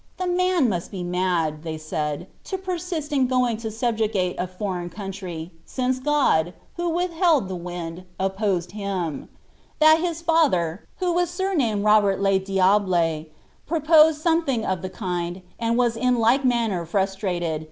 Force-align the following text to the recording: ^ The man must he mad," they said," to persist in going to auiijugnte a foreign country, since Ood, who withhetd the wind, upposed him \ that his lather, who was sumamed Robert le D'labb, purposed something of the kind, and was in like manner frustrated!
^ 0.15 0.17
The 0.17 0.25
man 0.25 0.67
must 0.67 0.89
he 0.89 1.03
mad," 1.03 1.61
they 1.61 1.77
said," 1.77 2.25
to 2.45 2.57
persist 2.57 3.11
in 3.13 3.27
going 3.27 3.57
to 3.57 3.67
auiijugnte 3.67 4.33
a 4.35 4.47
foreign 4.47 4.89
country, 4.89 5.51
since 5.63 5.99
Ood, 5.99 6.55
who 6.75 6.89
withhetd 6.91 7.47
the 7.47 7.55
wind, 7.55 8.05
upposed 8.19 8.71
him 8.71 9.29
\ 9.53 9.79
that 9.79 9.99
his 9.99 10.23
lather, 10.27 10.83
who 10.97 11.13
was 11.13 11.29
sumamed 11.29 11.83
Robert 11.85 12.19
le 12.19 12.39
D'labb, 12.39 13.27
purposed 13.67 14.23
something 14.23 14.65
of 14.65 14.81
the 14.81 14.89
kind, 14.89 15.43
and 15.59 15.77
was 15.77 15.95
in 15.95 16.17
like 16.17 16.43
manner 16.43 16.83
frustrated! 16.83 17.59